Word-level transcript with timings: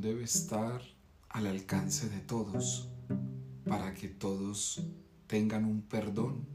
debe 0.00 0.24
estar 0.24 0.80
al 1.30 1.46
alcance 1.46 2.08
de 2.08 2.20
todos 2.20 2.88
para 3.64 3.94
que 3.94 4.08
todos 4.08 4.82
tengan 5.26 5.64
un 5.64 5.82
perdón 5.82 6.46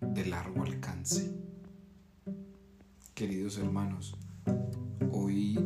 de 0.00 0.26
largo 0.26 0.62
alcance. 0.62 1.34
Queridos 3.14 3.58
hermanos, 3.58 4.16
hoy 5.12 5.58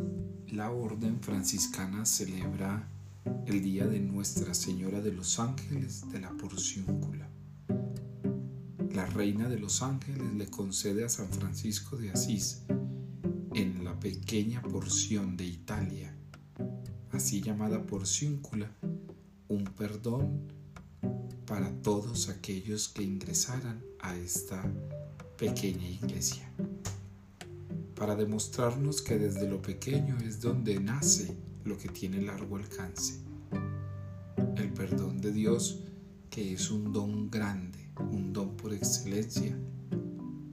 la 0.47 0.71
Orden 0.71 1.21
Franciscana 1.21 2.05
celebra 2.05 2.87
el 3.45 3.61
día 3.61 3.87
de 3.87 3.99
Nuestra 3.99 4.53
Señora 4.53 5.01
de 5.01 5.11
los 5.11 5.39
Ángeles 5.39 6.09
de 6.11 6.19
la 6.19 6.31
Porciúncula. 6.31 7.27
La 8.93 9.05
Reina 9.05 9.49
de 9.49 9.59
los 9.59 9.81
Ángeles 9.81 10.33
le 10.33 10.47
concede 10.47 11.03
a 11.03 11.09
San 11.09 11.29
Francisco 11.29 11.97
de 11.97 12.11
Asís, 12.11 12.63
en 13.53 13.83
la 13.83 13.99
pequeña 13.99 14.61
porción 14.61 15.35
de 15.37 15.45
Italia, 15.45 16.15
así 17.11 17.41
llamada 17.41 17.85
Porciúncula, 17.85 18.71
un 19.47 19.63
perdón 19.65 20.47
para 21.45 21.71
todos 21.81 22.29
aquellos 22.29 22.89
que 22.89 23.03
ingresaran 23.03 23.83
a 23.99 24.15
esta 24.15 24.63
pequeña 25.37 25.87
iglesia 25.87 26.51
para 28.01 28.15
demostrarnos 28.15 28.99
que 29.03 29.19
desde 29.19 29.47
lo 29.47 29.61
pequeño 29.61 30.17
es 30.25 30.41
donde 30.41 30.79
nace 30.79 31.37
lo 31.65 31.77
que 31.77 31.87
tiene 31.87 32.19
largo 32.19 32.55
alcance. 32.55 33.19
El 34.55 34.73
perdón 34.73 35.21
de 35.21 35.31
Dios, 35.31 35.83
que 36.31 36.51
es 36.51 36.71
un 36.71 36.91
don 36.91 37.29
grande, 37.29 37.91
un 38.11 38.33
don 38.33 38.57
por 38.57 38.73
excelencia, 38.73 39.55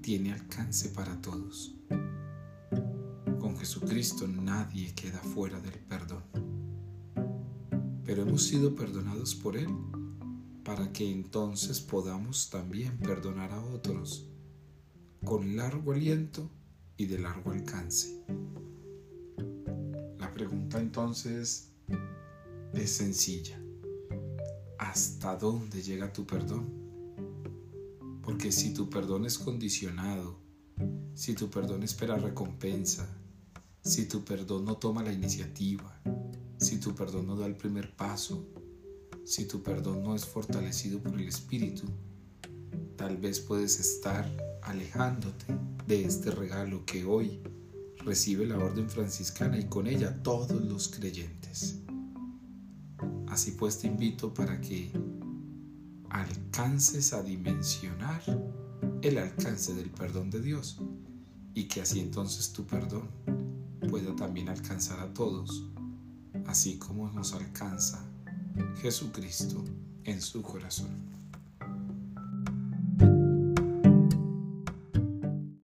tiene 0.02 0.34
alcance 0.34 0.90
para 0.90 1.18
todos. 1.22 1.74
Con 3.40 3.56
Jesucristo 3.56 4.28
nadie 4.28 4.94
queda 4.94 5.20
fuera 5.20 5.58
del 5.58 5.78
perdón. 5.78 6.47
Pero 8.08 8.22
hemos 8.22 8.44
sido 8.44 8.74
perdonados 8.74 9.34
por 9.34 9.54
Él 9.54 9.68
para 10.64 10.90
que 10.94 11.12
entonces 11.12 11.82
podamos 11.82 12.48
también 12.48 12.96
perdonar 12.96 13.52
a 13.52 13.62
otros 13.62 14.30
con 15.22 15.56
largo 15.56 15.92
aliento 15.92 16.50
y 16.96 17.04
de 17.04 17.18
largo 17.18 17.50
alcance. 17.50 18.24
La 20.18 20.32
pregunta 20.32 20.80
entonces 20.80 21.74
es 22.72 22.90
sencilla. 22.90 23.60
¿Hasta 24.78 25.36
dónde 25.36 25.82
llega 25.82 26.10
tu 26.10 26.26
perdón? 26.26 26.66
Porque 28.22 28.52
si 28.52 28.72
tu 28.72 28.88
perdón 28.88 29.26
es 29.26 29.36
condicionado, 29.36 30.38
si 31.12 31.34
tu 31.34 31.50
perdón 31.50 31.82
espera 31.82 32.16
recompensa, 32.16 33.06
si 33.82 34.08
tu 34.08 34.24
perdón 34.24 34.64
no 34.64 34.78
toma 34.78 35.02
la 35.02 35.12
iniciativa, 35.12 36.00
si 36.58 36.78
tu 36.78 36.94
perdón 36.94 37.26
no 37.26 37.36
da 37.36 37.46
el 37.46 37.56
primer 37.56 37.94
paso, 37.94 38.46
si 39.24 39.46
tu 39.46 39.62
perdón 39.62 40.02
no 40.02 40.14
es 40.14 40.24
fortalecido 40.24 41.00
por 41.00 41.14
el 41.20 41.28
Espíritu, 41.28 41.86
tal 42.96 43.16
vez 43.16 43.40
puedes 43.40 43.78
estar 43.78 44.28
alejándote 44.62 45.46
de 45.86 46.04
este 46.04 46.30
regalo 46.30 46.84
que 46.84 47.04
hoy 47.04 47.40
recibe 48.04 48.46
la 48.46 48.58
orden 48.58 48.90
franciscana 48.90 49.58
y 49.58 49.64
con 49.64 49.86
ella 49.86 50.22
todos 50.22 50.60
los 50.62 50.88
creyentes. 50.88 51.80
Así 53.28 53.52
pues 53.52 53.78
te 53.78 53.86
invito 53.86 54.32
para 54.34 54.60
que 54.60 54.90
alcances 56.10 57.12
a 57.12 57.22
dimensionar 57.22 58.22
el 59.02 59.18
alcance 59.18 59.74
del 59.74 59.90
perdón 59.90 60.30
de 60.30 60.40
Dios 60.40 60.80
y 61.54 61.64
que 61.64 61.82
así 61.82 62.00
entonces 62.00 62.52
tu 62.52 62.66
perdón 62.66 63.08
pueda 63.88 64.14
también 64.16 64.48
alcanzar 64.48 65.00
a 65.00 65.12
todos, 65.12 65.68
así 66.48 66.78
como 66.78 67.10
nos 67.12 67.34
alcanza 67.34 68.02
Jesucristo 68.80 69.62
en 70.04 70.20
su 70.20 70.42
corazón. 70.42 71.17